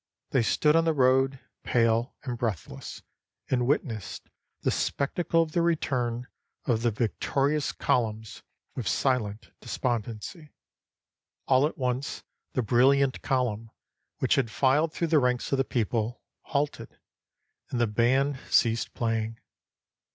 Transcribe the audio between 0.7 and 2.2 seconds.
on the road, pale